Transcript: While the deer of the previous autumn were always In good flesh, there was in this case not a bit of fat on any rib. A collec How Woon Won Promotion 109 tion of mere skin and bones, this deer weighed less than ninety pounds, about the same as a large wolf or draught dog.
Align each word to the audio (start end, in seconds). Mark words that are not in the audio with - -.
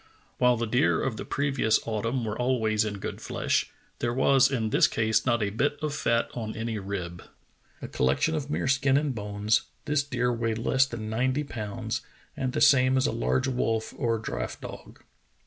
While 0.39 0.57
the 0.57 0.65
deer 0.65 0.99
of 1.03 1.17
the 1.17 1.25
previous 1.25 1.79
autumn 1.85 2.25
were 2.25 2.35
always 2.35 2.85
In 2.85 2.97
good 2.97 3.21
flesh, 3.21 3.69
there 3.99 4.15
was 4.15 4.49
in 4.49 4.71
this 4.71 4.87
case 4.87 5.27
not 5.27 5.43
a 5.43 5.51
bit 5.51 5.77
of 5.79 5.93
fat 5.93 6.27
on 6.33 6.55
any 6.55 6.79
rib. 6.79 7.21
A 7.83 7.85
collec 7.85 7.85
How 7.85 7.85
Woon 7.85 7.85
Won 7.85 7.87
Promotion 7.87 8.03
109 8.03 8.17
tion 8.17 8.35
of 8.35 8.49
mere 8.49 8.67
skin 8.67 8.97
and 8.97 9.13
bones, 9.15 9.61
this 9.85 10.01
deer 10.01 10.33
weighed 10.33 10.57
less 10.57 10.87
than 10.87 11.07
ninety 11.11 11.43
pounds, 11.43 12.01
about 12.35 12.53
the 12.53 12.61
same 12.61 12.97
as 12.97 13.05
a 13.05 13.11
large 13.11 13.47
wolf 13.47 13.93
or 13.95 14.17
draught 14.17 14.61
dog. 14.61 15.03